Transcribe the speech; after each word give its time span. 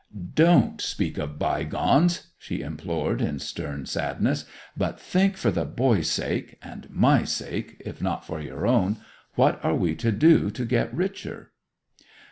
'Don't 0.33 0.81
speak 0.81 1.19
of 1.19 1.37
bygones!' 1.37 2.29
she 2.39 2.61
implored, 2.61 3.21
in 3.21 3.37
stern 3.37 3.85
sadness. 3.85 4.45
'But 4.75 4.99
think, 4.99 5.37
for 5.37 5.51
the 5.51 5.63
boys' 5.63 6.17
and 6.19 6.89
my 6.89 7.23
sake, 7.23 7.79
if 7.85 8.01
not 8.01 8.25
for 8.25 8.41
your 8.41 8.65
own, 8.65 8.97
what 9.35 9.63
are 9.63 9.75
we 9.75 9.93
to 9.97 10.11
do 10.11 10.49
to 10.49 10.65
get 10.65 10.91
richer? 10.91 11.51